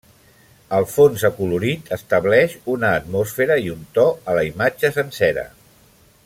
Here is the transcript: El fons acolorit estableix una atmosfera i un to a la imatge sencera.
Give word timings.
El 0.77 0.85
fons 0.93 1.25
acolorit 1.29 1.91
estableix 1.97 2.57
una 2.77 2.95
atmosfera 3.03 3.59
i 3.67 3.71
un 3.75 3.85
to 3.99 4.07
a 4.33 4.39
la 4.39 4.47
imatge 4.53 4.93
sencera. 4.97 5.47